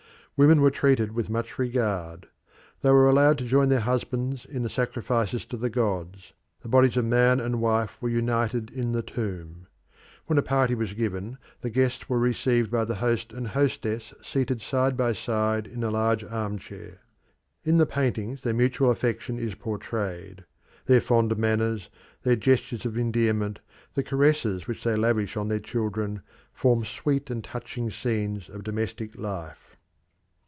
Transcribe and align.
Women 0.37 0.59
were 0.61 0.71
treated 0.71 1.11
with 1.11 1.29
much 1.29 1.59
regard. 1.59 2.25
They 2.81 2.89
were 2.89 3.07
allowed 3.07 3.37
to 3.37 3.45
join 3.45 3.69
their 3.69 3.81
husbands 3.81 4.43
in 4.43 4.63
the 4.63 4.71
sacrifices 4.71 5.45
to 5.45 5.55
the 5.57 5.69
gods; 5.69 6.33
the 6.61 6.67
bodies 6.67 6.97
of 6.97 7.05
man 7.05 7.39
and 7.39 7.61
wife 7.61 7.95
were 8.01 8.09
united 8.09 8.71
in 8.71 8.91
the 8.91 9.03
tomb. 9.03 9.67
When 10.25 10.39
a 10.39 10.41
party 10.41 10.73
was 10.73 10.93
given 10.93 11.37
the 11.61 11.69
guests 11.69 12.09
were 12.09 12.17
received 12.17 12.71
by 12.71 12.85
the 12.85 12.95
host 12.95 13.33
and 13.33 13.49
hostess 13.49 14.15
seated 14.23 14.63
side 14.63 14.97
by 14.97 15.13
side 15.13 15.67
in 15.67 15.83
a 15.83 15.91
large 15.91 16.23
armchair. 16.23 17.01
In 17.63 17.77
the 17.77 17.85
paintings 17.85 18.41
their 18.41 18.53
mutual 18.55 18.89
affection 18.89 19.37
is 19.37 19.53
portrayed. 19.53 20.43
Their 20.87 21.01
fond 21.01 21.37
manners, 21.37 21.87
their 22.23 22.35
gestures 22.35 22.83
of 22.83 22.97
endearment, 22.97 23.59
the 23.93 24.01
caresses 24.01 24.65
which 24.65 24.83
they 24.83 24.95
lavish 24.95 25.37
on 25.37 25.49
their 25.49 25.59
children, 25.59 26.23
form 26.51 26.83
sweet 26.83 27.29
and 27.29 27.43
touching 27.43 27.91
scenes 27.91 28.49
of 28.49 28.63
domestic 28.63 29.15
life. 29.15 29.67